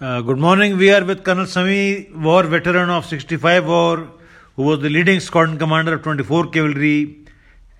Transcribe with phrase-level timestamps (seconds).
[0.00, 0.76] Uh, good morning.
[0.76, 4.08] We are with Colonel Sami, war veteran of 65 War,
[4.54, 7.26] who was the leading squadron commander of 24 Cavalry,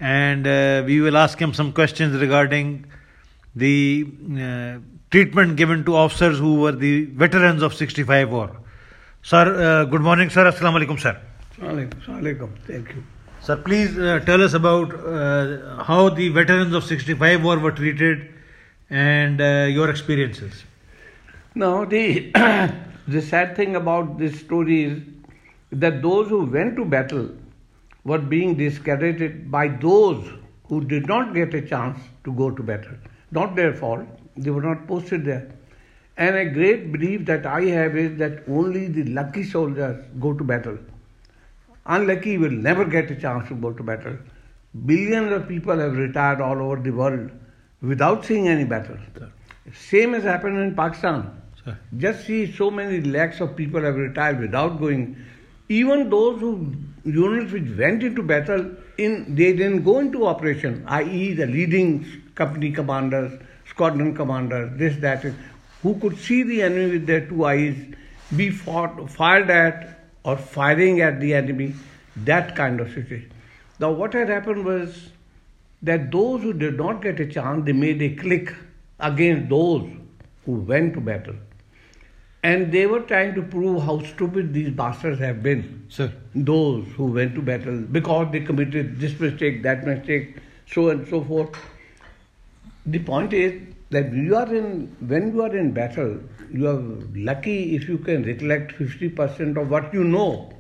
[0.01, 2.87] and uh, we will ask him some questions regarding
[3.55, 4.81] the uh,
[5.13, 8.51] treatment given to officers who were the veterans of 65 War.
[9.23, 10.51] Sir, uh, good morning, sir.
[10.51, 11.21] Assalamu alaikum, sir.
[11.61, 12.51] Alaikum.
[12.67, 13.05] Thank you.
[13.41, 18.35] Sir, please uh, tell us about uh, how the veterans of 65 War were treated
[18.91, 20.65] and uh, your experiences.
[21.59, 22.31] Now, the,
[23.09, 25.03] the sad thing about this story is
[25.73, 27.31] that those who went to battle
[28.05, 30.25] were being discredited by those
[30.69, 32.93] who did not get a chance to go to battle.
[33.33, 35.51] Not their fault, they were not posted there.
[36.17, 40.45] And a great belief that I have is that only the lucky soldiers go to
[40.45, 40.79] battle.
[41.87, 44.17] Unlucky will never get a chance to go to battle.
[44.87, 47.33] Billions of people have retired all over the world
[47.83, 48.97] without seeing any battle.
[49.75, 51.33] Same has happened in Pakistan.
[51.97, 55.17] Just see so many lakhs of people have retired without going.
[55.69, 56.73] Even those who
[57.05, 62.71] units which went into battle, in they didn't go into operation, i.e., the leading company
[62.73, 65.25] commanders, squadron commanders, this, that,
[65.83, 67.77] who could see the enemy with their two eyes,
[68.37, 71.75] be fought, fired at or firing at the enemy,
[72.17, 73.31] that kind of situation.
[73.79, 75.11] Now, what had happened was
[75.83, 78.55] that those who did not get a chance, they made a click
[78.99, 79.89] against those
[80.45, 81.37] who went to battle.
[82.43, 85.87] And they were trying to prove how stupid these bastards have been.
[85.89, 86.13] Sir.
[86.35, 91.23] Those who went to battle because they committed this mistake, that mistake, so and so
[91.25, 91.57] forth.
[92.87, 96.21] The point is that you are in when you are in battle,
[96.53, 96.83] you are
[97.15, 100.53] lucky if you can recollect 50% of what you know.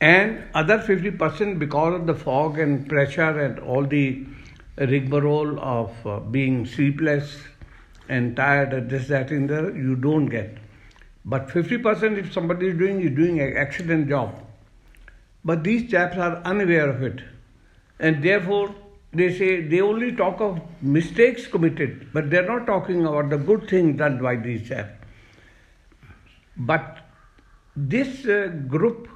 [0.00, 4.26] And other 50% because of the fog and pressure and all the
[4.76, 7.42] rigmarole of uh, being sleepless
[8.08, 10.56] and tired and this, that, and the other, you don't get.
[11.24, 14.40] But 50% if somebody is doing, is doing an excellent job.
[15.44, 17.20] But these chaps are unaware of it.
[17.98, 18.74] And therefore,
[19.12, 23.68] they say they only talk of mistakes committed, but they're not talking about the good
[23.68, 24.92] things done by these chaps.
[26.56, 26.98] But
[27.76, 29.08] this uh, group,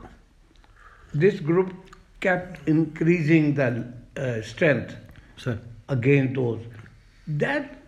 [1.13, 1.75] this group
[2.21, 4.97] kept increasing the uh, strength
[5.37, 5.59] Sir.
[5.89, 6.61] against those.
[7.27, 7.82] That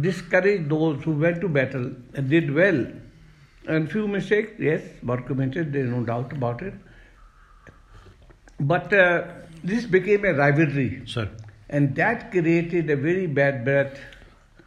[0.00, 2.86] discouraged those who went to battle and did well.
[3.66, 6.74] And few mistakes, yes, were committed, there is no doubt about it.
[8.60, 9.24] But uh,
[9.62, 11.28] this became a rivalry, Sir.
[11.68, 13.98] and that created a very bad breath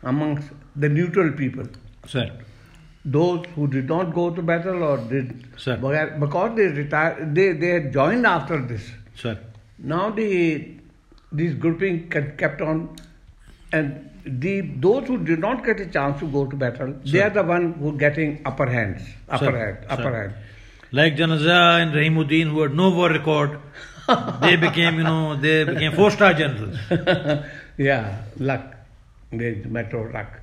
[0.03, 1.65] amongst the neutral people.
[2.07, 2.31] Sir.
[3.03, 5.77] Those who did not go to battle or did Sir.
[6.19, 8.87] because they retired, they, they had joined after this.
[9.15, 9.37] Sir.
[9.79, 10.75] Now the
[11.31, 12.95] this grouping ke- kept on,
[13.71, 17.29] and the those who did not get a chance to go to battle, they are
[17.29, 20.21] the one who are getting upper hands, upper Sir, hand, upper sir.
[20.21, 20.33] hand.
[20.91, 23.59] Like Janaza and Rahimuddin, who had no war record,
[24.41, 26.77] they became, you know, they became four-star generals.
[27.77, 28.75] yeah, luck.
[29.31, 30.41] A matter of luck.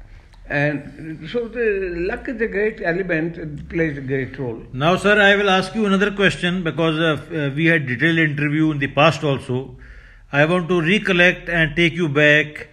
[0.49, 4.63] And so the luck is a great element, it plays a great role.
[4.73, 8.79] Now, sir, I will ask you another question because uh, we had detailed interview in
[8.79, 9.77] the past also.
[10.33, 12.69] I want to recollect and take you back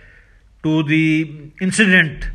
[0.66, 2.26] to the incident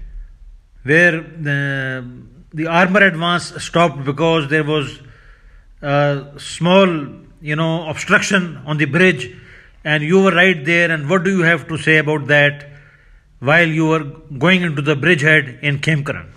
[0.85, 2.07] where the,
[2.55, 5.01] the armor advance stopped because there was
[5.83, 6.89] a small,
[7.41, 9.37] you know, obstruction on the bridge,
[9.85, 10.91] and you were right there.
[10.91, 12.71] And what do you have to say about that
[13.41, 14.05] while you were
[14.39, 16.29] going into the bridgehead in Khemkaran?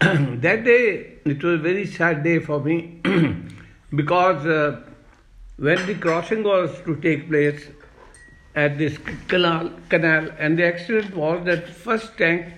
[0.00, 3.00] that day, it was a very sad day for me
[3.94, 4.80] because uh,
[5.56, 7.66] when the crossing was to take place
[8.54, 8.98] at this
[9.28, 12.52] canal, canal, and the accident was that first tank,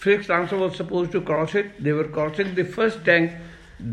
[0.00, 1.82] 6th Lancer was supposed to cross it.
[1.82, 3.32] They were crossing the first tank,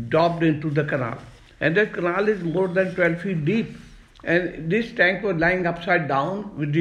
[0.08, 1.18] dropped into the canal,
[1.60, 3.76] and that canal is more than 12 feet deep.
[4.24, 6.74] And this tank was lying upside down with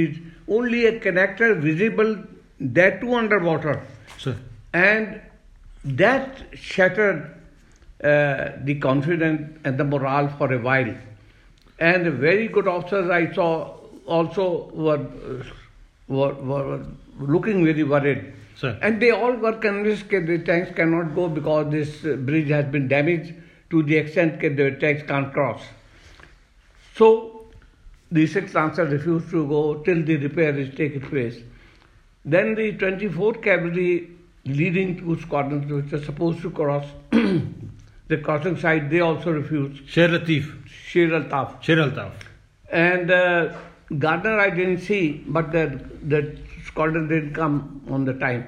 [0.47, 2.24] only a connector visible,
[2.59, 3.85] that too underwater
[4.18, 4.35] Sir.
[4.74, 5.22] and
[5.84, 7.32] that shattered
[8.03, 10.96] uh, the confidence and the morale for a while.
[11.79, 13.75] And very good officers I saw
[14.05, 15.05] also were,
[16.07, 16.85] were, were
[17.19, 18.34] looking very worried.
[18.55, 18.78] Sir.
[18.81, 22.87] And they all were convinced that the tanks cannot go because this bridge has been
[22.87, 23.34] damaged
[23.69, 25.61] to the extent that the tanks can't cross.
[26.96, 27.47] So
[28.11, 31.37] the sixth Lancer refused to go till the repair is taken place.
[32.23, 34.11] Then the 24th Cavalry
[34.46, 39.87] leading two squadrons which were supposed to cross the crossing side, they also refused.
[39.90, 40.67] Sher Latif.
[40.67, 41.61] Sher Altaf.
[41.61, 42.11] Sher Altaf.
[42.72, 43.57] And uh,
[43.99, 48.47] Gardner I didn't see, but the, the squadron didn't come on the time.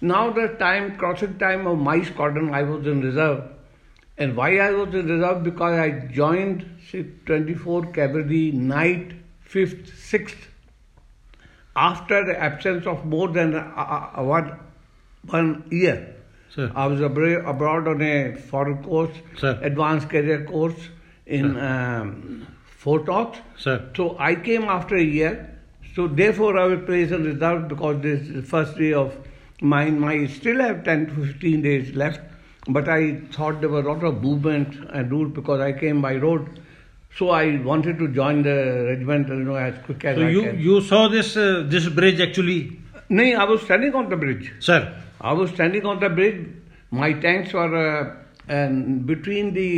[0.00, 3.44] Now the time, crossing time of my squadron, I was in reserve.
[4.16, 5.42] And why I was in reserve?
[5.42, 9.12] Because I joined say, 24 Cavalry Night
[9.48, 10.36] 5th, 6th
[11.76, 14.58] after the absence of more than uh, one,
[15.26, 16.16] one year.
[16.54, 16.72] Sir.
[16.74, 19.58] I was abra- abroad on a foreign course, Sir.
[19.62, 20.88] advanced career course
[21.26, 22.46] in um,
[22.82, 23.38] Fort Knox.
[23.58, 23.90] Sir.
[23.94, 25.32] So I came after a year.
[25.94, 29.14] So therefore I was placed in reserve because this is the first day of
[29.60, 30.02] mine.
[30.02, 32.20] I still have 10 to 15 days left.
[32.68, 36.14] But I thought there were a lot of movement and route because I came by
[36.16, 36.48] road.
[37.18, 38.56] So I wanted to join the
[38.88, 40.60] regiment, you know, as quick as So I you can.
[40.60, 42.58] you saw this uh, this bridge actually,
[43.08, 44.52] No, I was standing on the bridge.
[44.60, 44.80] sir.
[45.20, 46.46] I was standing on the bridge.
[46.90, 47.74] My tanks were
[48.48, 48.68] uh,
[49.12, 49.70] between the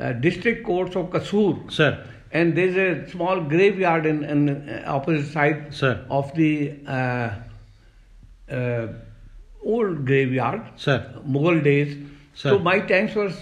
[0.00, 2.04] uh, district courts of Kasur Sir.
[2.32, 6.04] and there's a small graveyard in, in uh, opposite side Sir.
[6.10, 7.30] of the uh,
[8.50, 8.88] uh,
[9.62, 11.12] old graveyard, Sir.
[11.26, 11.96] Mughal days.
[12.34, 12.50] Sir.
[12.50, 13.32] So my tanks were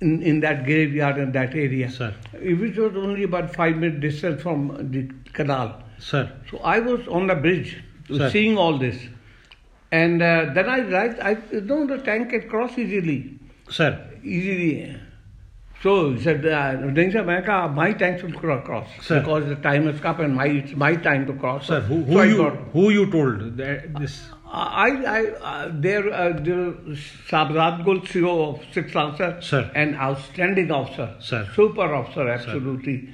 [0.00, 2.14] in, in that graveyard in that area, Sir.
[2.40, 5.82] which was only about five minute distance from the canal.
[5.98, 6.32] Sir.
[6.50, 8.30] So I was on the bridge Sir.
[8.30, 8.96] seeing all this.
[9.90, 13.38] And uh, then I realized, I you know the tank can cross easily.
[13.70, 13.98] Sir.
[14.22, 14.96] Easily.
[15.82, 19.20] So he said, uh, Sir, Mehta, my time should cross sir.
[19.20, 21.68] because the time has come and my it's my time to cross.
[21.68, 24.28] Sir, who, who so you thought, who you told that this?
[24.50, 26.72] I, I, uh, there, uh, there,
[27.28, 33.06] Sabzad Gul, CEO of Sixth Officer, sir, an outstanding officer, sir, super officer, absolutely.
[33.06, 33.12] Sir.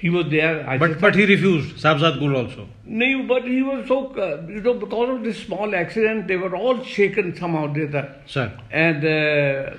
[0.00, 0.68] He was there.
[0.68, 1.76] I but said, but he refused.
[1.76, 2.68] Sabzad Gul also.
[2.86, 6.56] No, but he was so uh, you know because of this small accident, they were
[6.56, 7.68] all shaken somehow.
[7.68, 9.04] Did that, sir, and.
[9.04, 9.76] Uh,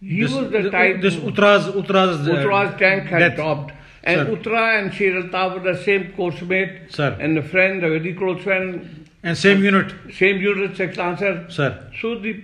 [0.00, 1.00] he this, was the type.
[1.00, 3.36] This Uttara's Uttara's uh, tank had death.
[3.36, 3.72] dropped.
[4.02, 4.36] And Sir.
[4.36, 6.70] Uttara and Shiralta were the same course mate.
[6.88, 7.16] Sir.
[7.20, 9.92] And a friend, a very close friend, And same unit.
[10.14, 11.46] same unit, Sixth Lancer.
[11.50, 11.90] Sir.
[12.00, 12.42] So the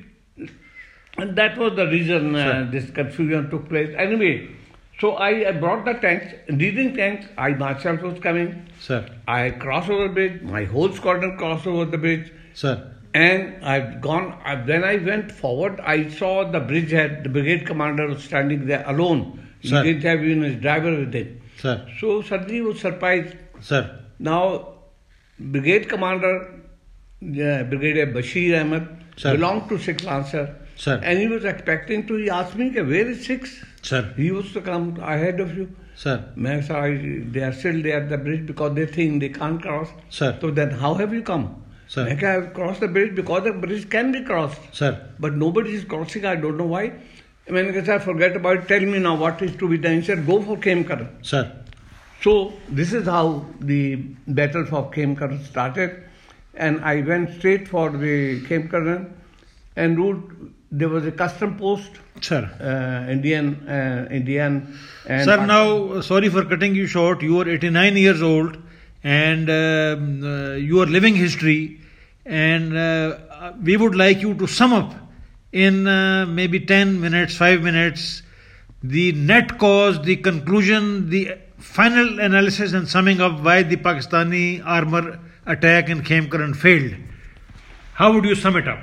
[1.19, 3.95] and that was the reason uh, this confusion took place.
[3.97, 4.51] Anyway,
[5.01, 7.27] so I, I brought the tanks, leading tanks.
[7.39, 8.67] I myself was coming.
[8.79, 9.09] Sir.
[9.27, 10.43] I crossed over the bridge.
[10.43, 12.31] My whole squadron crossed over the bridge.
[12.53, 12.93] Sir.
[13.17, 18.07] And I've gone, I, when I went forward, I saw the bridgehead, the brigade commander
[18.09, 19.21] was standing there alone.
[19.61, 21.41] He didn't have even his driver with him.
[21.63, 21.75] Sir.
[22.01, 23.35] So suddenly he was surprised.
[23.61, 23.81] Sir.
[24.19, 24.43] Now,
[25.39, 26.35] brigade commander,
[27.23, 28.87] uh, Brigadier Bashir Ahmed,
[29.17, 29.33] Sir.
[29.37, 30.45] belonged to 6th Lancer.
[30.77, 31.01] Sir.
[31.03, 33.53] And he was expecting to, he asked me, "Ke, where is 6?
[33.83, 34.01] Sir.
[34.17, 35.69] He used to come ahead of you.
[36.01, 36.17] Sir.
[36.47, 39.63] मैं said, "I- they are still there at the bridge because they think they can't
[39.69, 39.95] cross.
[40.19, 40.35] Sir.
[40.43, 41.47] So then how have you come?
[41.89, 42.09] Sir.
[42.09, 44.61] Like I have crossed the bridge because the bridge can be crossed.
[44.73, 45.09] Sir.
[45.19, 46.93] But nobody is crossing, I don't know why.
[47.49, 50.01] I mean, I said, forget about it, tell me now what is to be done.
[50.01, 51.09] He said, go for Khemkar.
[51.25, 51.53] Sir.
[52.23, 53.97] So, this is how the
[54.27, 56.03] battle for Khemkar started.
[56.55, 59.13] And I went straight for the Khemkar
[59.77, 61.91] and route there was a custom post.
[62.21, 62.51] Sir.
[62.61, 64.77] Uh, Indian, uh, Indian.
[65.07, 67.23] Sir, now sorry for cutting you short.
[67.23, 68.59] You are 89 years old
[69.07, 71.81] and um, uh, you are living history.
[72.25, 74.95] And uh, we would like you to sum up
[75.53, 78.23] in uh, maybe 10 minutes, 5 minutes,
[78.83, 85.21] the net cause, the conclusion, the final analysis, and summing up why the Pakistani armor
[85.47, 86.95] attack in Khemkaran failed.
[87.95, 88.81] How would you sum it up?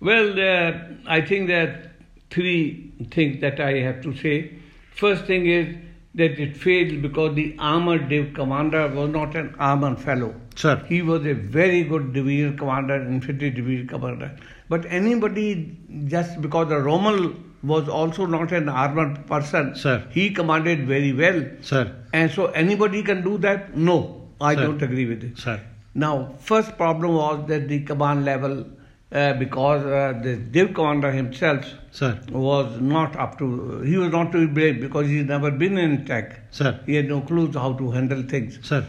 [0.00, 1.90] Well, uh, I think there are
[2.30, 4.54] three things that I have to say.
[4.96, 5.76] First thing is
[6.14, 10.34] that it failed because the armored div commander was not an armored fellow.
[10.54, 10.76] Sir.
[10.86, 14.36] He was a very good division commander, infantry division commander.
[14.68, 15.76] But anybody,
[16.06, 20.06] just because the Rommel was also not an armored person, Sir.
[20.10, 21.44] he commanded very well.
[21.60, 21.94] Sir.
[22.12, 23.76] And so anybody can do that?
[23.76, 24.62] No, I Sir.
[24.66, 25.38] don't agree with it.
[25.38, 25.60] Sir.
[25.94, 28.66] Now, first problem was that the command level,
[29.12, 32.18] uh, because uh, the div commander himself Sir.
[32.30, 36.06] was not up to, he was not to be blamed because he's never been in
[36.06, 36.40] tech.
[36.50, 36.80] Sir.
[36.86, 38.58] He had no clues how to handle things.
[38.62, 38.86] Sir.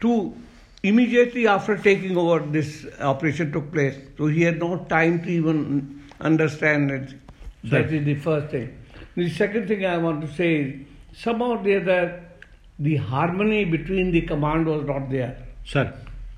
[0.00, 0.34] Two,
[0.82, 3.96] immediately after taking over, this operation took place.
[4.18, 7.14] So he had no time to even understand it.
[7.64, 7.94] That Sure.
[7.98, 8.76] is the first thing.
[9.16, 12.22] The second thing I want to say is somehow or the other,
[12.78, 15.36] the harmony between the command was not there.
[15.64, 15.92] Sir.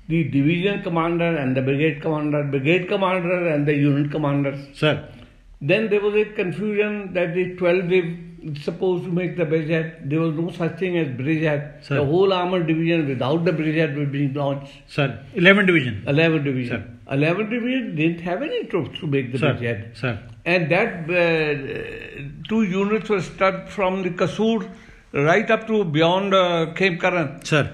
[0.07, 4.59] The division commander and the brigade commander, brigade commander and the unit commanders.
[4.73, 5.07] Sir.
[5.61, 8.19] Then there was a confusion that the 12 they
[8.61, 10.09] supposed to make the bridgehead.
[10.09, 11.85] There was no such thing as bridgehead.
[11.85, 11.95] Sir.
[11.95, 14.73] The whole armored division without the bridgehead would be launched.
[14.87, 15.23] Sir.
[15.33, 16.03] 11 division.
[16.07, 16.99] 11 division.
[17.09, 19.53] 11 division didn't have any troops to make the Sir.
[19.53, 19.97] bridgehead.
[19.97, 20.19] Sir.
[20.45, 24.69] And that uh, two units were stuck from the Kasur
[25.13, 27.45] right up to beyond uh, Khemkaran.
[27.45, 27.71] Sir.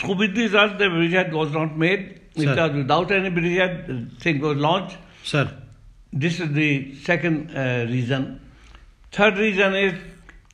[0.00, 2.20] So with the bridgehead was not made.
[2.36, 2.50] Sir.
[2.50, 4.96] Because without any the thing was launched.
[5.24, 5.50] Sir.
[6.12, 8.40] This is the second uh, reason.
[9.12, 9.94] Third reason is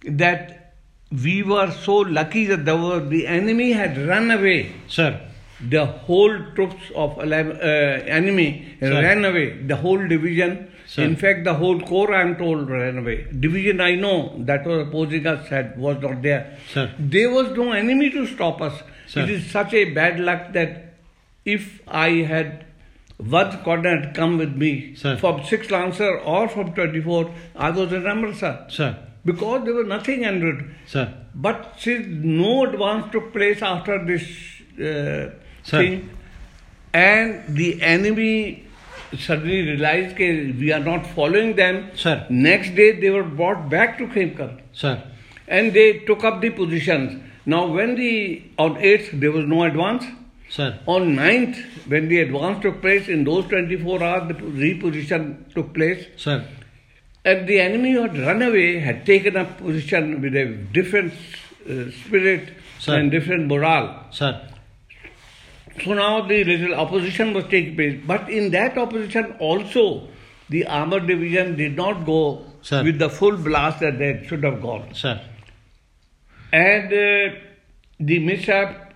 [0.04, 0.74] that
[1.10, 4.72] we were so lucky that the, were- the enemy had run away.
[4.88, 5.20] Sir.
[5.60, 8.90] The whole troops of uh, enemy Sir.
[9.02, 9.62] ran away.
[9.62, 10.72] The whole division.
[10.86, 11.02] Sir.
[11.04, 13.26] In fact, the whole corps, I am told, ran away.
[13.38, 16.58] Division, I know, that was opposing us, had, was not there.
[16.72, 16.92] Sir.
[16.98, 18.82] There was no enemy to stop us.
[19.12, 19.22] Sir.
[19.22, 20.94] It is such a bad luck that
[21.44, 22.64] if I had
[23.18, 25.16] one corner had come with me Sir.
[25.16, 28.66] from 6 Lancer or from 24, I was in Amritsar.
[28.68, 28.96] Sir.
[29.24, 30.64] Because there was nothing en route.
[30.86, 31.12] Sir.
[31.34, 34.22] But since no advance took place after this
[34.78, 35.78] uh, Sir.
[35.78, 36.10] thing,
[36.92, 38.64] and the enemy
[39.18, 42.26] suddenly realized that we are not following them, Sir.
[42.30, 45.02] next day they were brought back to Khemkar Sir.
[45.46, 47.22] and they took up the positions.
[47.44, 50.04] Now, when the on 8th there was no advance,
[50.48, 50.78] Sir.
[50.86, 56.06] on 9th, when the advance took place, in those 24 hours, the reposition took place.
[56.16, 56.44] Sir.
[57.24, 61.12] And the enemy who had run away had taken up position with a different
[61.68, 62.98] uh, spirit Sir.
[62.98, 64.06] and different morale.
[64.10, 64.48] Sir.
[65.84, 68.00] So now the little opposition was taking place.
[68.06, 70.08] But in that opposition also,
[70.48, 72.84] the armored division did not go Sir.
[72.84, 74.94] with the full blast that they should have gone.
[74.94, 75.20] Sir.
[76.52, 77.36] And uh,
[77.98, 78.94] the mishap,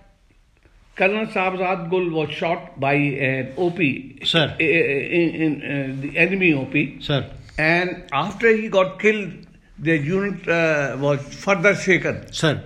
[0.95, 3.77] Colonel Sabzad Gul was shot by an OP,
[4.25, 4.55] Sir.
[4.59, 7.01] in, in uh, the enemy OP.
[7.01, 7.29] Sir.
[7.57, 9.33] And after he got killed,
[9.79, 12.31] the unit uh, was further shaken.
[12.31, 12.63] Sir.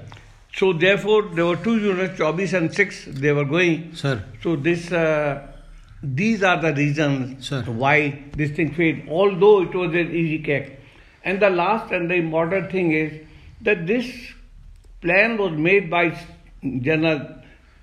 [0.53, 3.05] So therefore, there were two units, Chobis and six.
[3.07, 3.95] They were going.
[3.95, 4.24] Sir.
[4.43, 5.48] So this, uh,
[6.03, 7.63] these are the reasons Sir.
[7.63, 9.07] why this thing failed.
[9.07, 10.77] Although it was an easy cake.
[11.24, 13.21] And the last and the important thing is
[13.62, 14.05] that this
[15.01, 16.17] plan was made by
[16.63, 17.20] General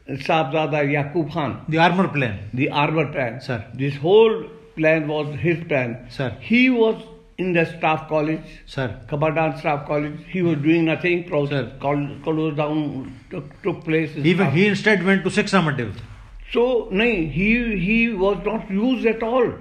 [0.08, 2.38] Sahabzada Yaqub Khan The armor plan.
[2.54, 3.40] the armor plan.
[3.40, 3.64] Sir.
[3.74, 4.44] This whole
[4.76, 6.06] plan was his plan.
[6.10, 6.30] Sir.
[6.40, 7.02] He was
[7.36, 8.98] in the staff college, Sir.
[9.08, 10.18] Commandant staff college.
[10.28, 11.24] He was doing nothing.
[11.24, 11.28] Sir.
[11.28, 14.12] Process, call, close down took, took place.
[14.14, 16.02] He, he instead went to 6th Armored Division.
[16.52, 19.52] So, no, he he was not used at all.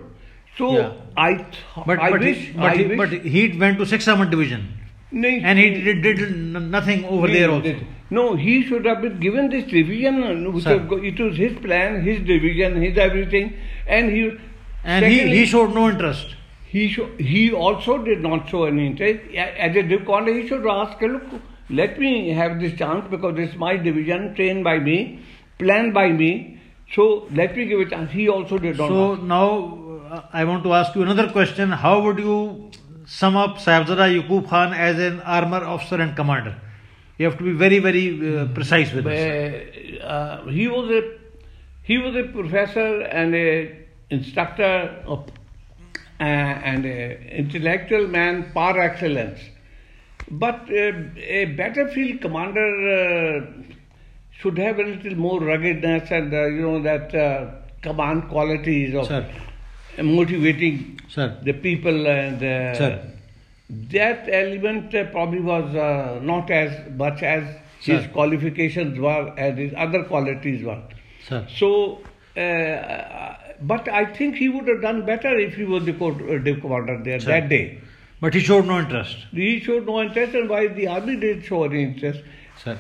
[0.57, 0.93] So Yeah.
[1.17, 3.85] I th- But, I but, wish he, but, I he, wish, but he went to
[3.85, 4.67] 6th Armored Division.
[5.11, 7.75] No, And he did, did nothing over there no, also.
[8.09, 10.23] No, he should have been given this division.
[10.23, 10.77] uh, Which Sir.
[10.77, 13.53] was, it was his plan, his division, his everything,
[13.87, 14.31] and he.
[14.83, 16.35] And secondly- he showed no interest.
[16.69, 19.19] He sho- he also did not show any interest.
[19.35, 21.23] As a div commander, he should ask, look,
[21.69, 25.19] let me have this chance because this is my division, trained by me,
[25.59, 26.59] planned by me.
[26.93, 28.11] So let me give it a chance.
[28.11, 28.89] He also did not.
[28.89, 29.21] So ask.
[29.23, 29.79] now
[30.11, 31.71] uh, I want to ask you another question.
[31.71, 32.71] How would you
[33.07, 36.55] sum up Sahabzada Yaqub Khan as an armor officer and commander?
[37.17, 40.01] You have to be very, very uh, precise with this.
[40.01, 41.17] Uh, uh, he was a
[41.81, 43.75] he was a professor and a
[44.09, 45.27] instructor of,
[46.19, 49.39] uh, and a intellectual man par excellence.
[50.29, 53.73] But uh, a battlefield commander uh,
[54.31, 59.07] should have a little more ruggedness and uh, you know that uh, command qualities of
[59.07, 59.25] Sir.
[60.03, 61.37] Motivating Sir.
[61.43, 63.11] the people and uh, Sir.
[63.69, 67.43] that element uh, probably was uh, not as much as
[67.81, 70.81] his qualifications were and his other qualities were.
[71.27, 71.47] Sir.
[71.55, 71.99] So,
[72.35, 77.01] uh, but I think he would have done better if he was the div commander
[77.03, 77.27] there Sir.
[77.27, 77.79] that day.
[78.19, 79.17] But he showed no interest.
[79.31, 82.21] He showed no interest, and why the army did show any interest.
[82.63, 82.77] Sir.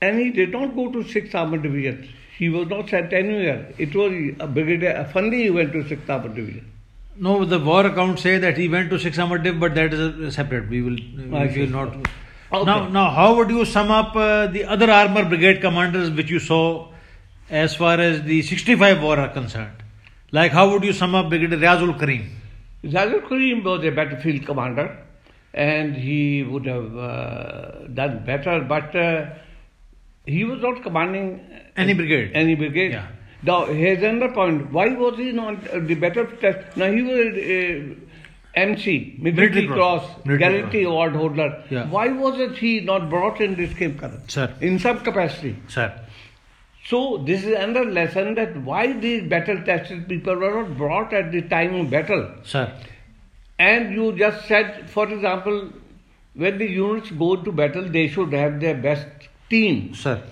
[0.00, 2.08] And he did not go to 6th Armored Division.
[2.38, 3.72] He was not sent anywhere.
[3.78, 6.70] It was a brigadier, Fundy who went to 6th Armored Division.
[7.16, 10.00] No, the war accounts say that he went to 6th Armored Div, but that is
[10.00, 10.68] a separate.
[10.68, 11.88] We will, we will not.
[12.50, 12.64] Okay.
[12.64, 16.38] Now, now, how would you sum up uh, the other armor brigade commanders which you
[16.38, 16.92] saw
[17.50, 19.82] as far as the 65 war are concerned?
[20.30, 22.28] Like, how would you sum up Brigadier Riazul Kareem?
[22.84, 24.96] Riazul Kareem was a battlefield commander
[25.54, 29.30] and he would have uh, done better, but uh,
[30.28, 31.40] he was not commanding
[31.76, 32.32] Any brigade.
[32.34, 32.92] Any brigade.
[32.92, 33.08] Yeah.
[33.42, 34.72] Now, here's another point.
[34.72, 36.76] Why was he not uh, the better test?
[36.76, 37.94] Now, he was a uh,
[38.54, 40.08] MC, Military, Cross.
[40.24, 41.64] Military Guarantee Award holder.
[41.70, 41.88] Yeah.
[41.88, 44.28] Why was it he not brought in this Karan?
[44.28, 44.52] Sir.
[44.60, 45.56] In some capacity.
[45.68, 45.94] Sir.
[46.86, 51.30] So, this is another lesson that why these battle tested people were not brought at
[51.30, 52.28] the time of battle.
[52.42, 52.72] Sir.
[53.58, 55.70] And you just said, for example,
[56.34, 59.06] when the units go to battle, they should have their best
[59.50, 59.94] team.
[59.94, 60.22] Sir.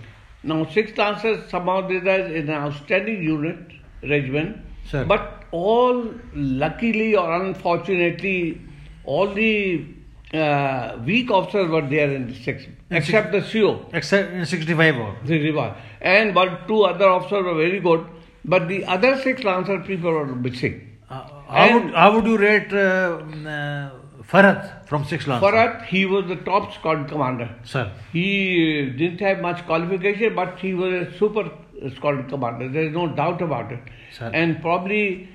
[0.42, 3.58] Now, Sixth Lancers somehow this is an outstanding unit,
[4.02, 4.58] regiment.
[4.88, 5.04] Sir.
[5.04, 8.60] But all, luckily or unfortunately,
[9.04, 9.84] all the
[10.32, 15.16] uh, weak officers were there in the sixth, except the CO, Except in 65 war.
[15.24, 15.74] the river.
[16.00, 18.06] And one, two other officers were very good.
[18.44, 20.96] But the other six Lancer people were missing.
[21.10, 21.14] Uh,
[21.48, 23.18] how, And- would, how would you rate uh,
[23.48, 23.90] uh,
[24.30, 25.46] Farhat from 6 Lancer?
[25.46, 27.48] Farhat, he was the top squad commander.
[27.64, 27.90] Sir.
[28.12, 31.50] He didn't have much qualification, but he was a super
[31.94, 32.68] squad commander.
[32.68, 33.80] There is no doubt about it.
[34.12, 34.30] Sir.
[34.34, 35.28] And probably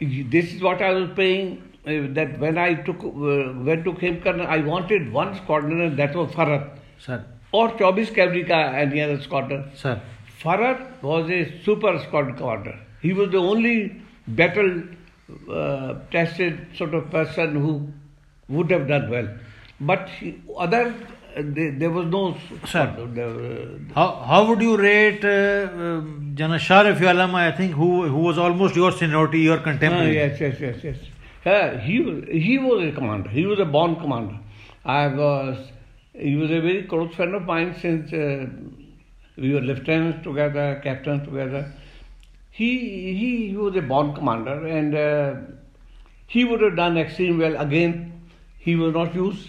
[0.00, 1.64] this is what I was paying.
[1.86, 6.14] Uh, that when I took uh, went to Khemkaran, I wanted one squadron, and that
[6.14, 7.24] was Farhat Sir.
[7.50, 9.70] or Chobis Kavrika, any other squadron.
[9.74, 10.00] Sir.
[10.42, 12.78] Farhat was a super squad commander.
[13.00, 14.82] He was the only battle
[15.50, 17.88] uh, tested sort of person who
[18.48, 19.28] would have done well.
[19.80, 20.08] But
[20.56, 20.94] other,
[21.36, 22.36] uh, there, was no.
[22.66, 22.80] Sir.
[22.88, 28.18] uh, How, how would you rate uh, um, Jana Sharif Alam, I think, who, who
[28.18, 30.14] was almost your seniority, your ah, contemporary?
[30.14, 30.96] yes, yes, yes, yes.
[31.46, 33.30] Yeah, he was he was a commander.
[33.30, 34.38] He was a born commander.
[34.84, 35.56] I was.
[36.12, 38.46] He was a very close friend of mine since uh,
[39.36, 41.72] we were lieutenants together, captains together.
[42.50, 45.34] He he, he was a born commander, and uh,
[46.26, 47.60] he would have done extremely well.
[47.62, 48.07] Again,
[48.68, 49.48] he was not used.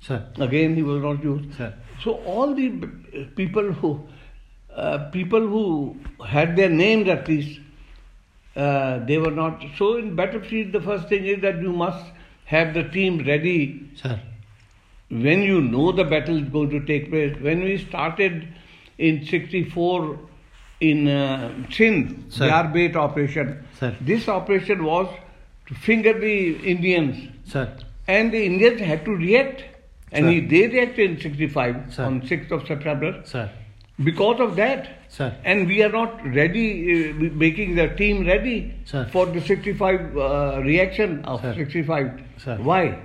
[0.00, 0.18] Sir.
[0.48, 1.54] Again, he was not used.
[1.56, 1.72] Sir.
[2.02, 2.68] So all the
[3.36, 3.92] people who
[4.74, 5.64] uh, people who
[6.26, 7.60] had their names at least,
[8.56, 9.64] uh, they were not.
[9.78, 12.04] So in battlefield, the first thing is that you must
[12.46, 14.20] have the team ready Sir.
[15.08, 17.36] when you know the battle is going to take place.
[17.40, 18.48] When we started
[18.98, 20.18] in '64
[20.80, 23.96] in uh, Sindh, Arbait operation, Sir.
[24.00, 25.08] this operation was
[25.68, 27.66] to finger the Indians, Sir.
[28.06, 29.64] And the Indians had to react.
[30.12, 32.04] And he, they reacted in 65 Sir.
[32.04, 33.50] on 6th of September Sir.
[34.02, 34.88] because of that.
[35.08, 35.36] Sir.
[35.44, 39.08] And we are not ready, uh, making the team ready Sir.
[39.10, 41.54] for the 65 uh, reaction of Sir.
[41.54, 42.22] 65.
[42.38, 42.58] Sir.
[42.58, 42.98] Why?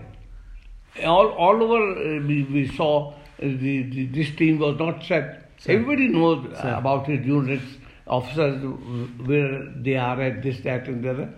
[1.04, 5.50] All, all over uh, we, we saw uh, the, the, this team was not set.
[5.58, 5.74] Sir.
[5.74, 7.66] Everybody knows about his units,
[8.06, 8.62] officers,
[9.26, 11.34] where they are at this, that, and the other.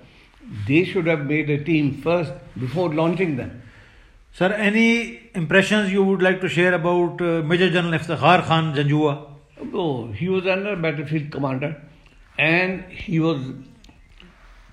[0.67, 3.61] They should have made a team first before launching them.
[4.33, 9.27] Sir, any impressions you would like to share about uh, Major General Iftikhar Khan Janjua?
[9.73, 11.75] Oh, he was under battlefield commander,
[12.37, 13.41] and he was.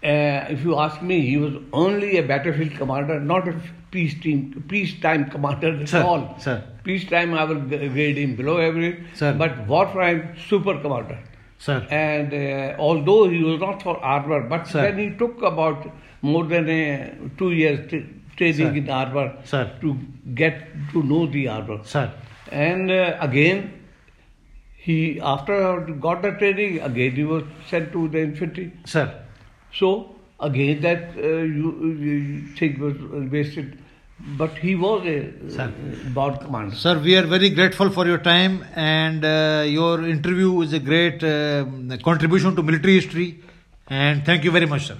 [0.02, 4.64] Uh, if you ask me, he was only a battlefield commander, not a peace team,
[4.68, 6.36] peacetime commander at Sir, all.
[6.38, 6.62] sir.
[6.84, 9.00] Peacetime, I will grade him below average.
[9.14, 9.34] Sir.
[9.36, 11.18] But wartime, super commander.
[11.58, 11.86] Sir.
[11.90, 14.82] And uh, although he was not for armor, but Sir.
[14.82, 15.90] then he took about
[16.22, 18.76] more than a, two years t- training Sir.
[18.76, 19.72] in armor Sir.
[19.80, 19.98] to
[20.34, 21.80] get to know the armor.
[21.82, 22.12] Sir.
[22.52, 23.72] And uh, again,
[24.76, 28.72] he after got the training, again he was sent to the infantry.
[28.86, 29.22] Sir.
[29.74, 32.96] So again that uh, you, you think was
[33.30, 33.78] wasted,
[34.20, 35.72] but he was a Sir.
[36.12, 36.74] born commander.
[36.74, 41.22] Sir, we are very grateful for your time and uh, your interview is a great
[41.22, 41.64] uh,
[42.02, 43.40] contribution to military history.
[43.88, 44.96] And thank you very much, sir.